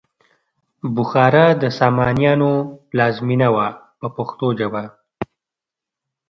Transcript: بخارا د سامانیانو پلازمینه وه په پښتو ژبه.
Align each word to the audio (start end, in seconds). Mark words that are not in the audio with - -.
بخارا 0.95 1.47
د 1.61 1.63
سامانیانو 1.79 2.51
پلازمینه 2.89 3.47
وه 3.55 3.67
په 3.99 4.07
پښتو 4.17 4.47
ژبه. 4.59 4.83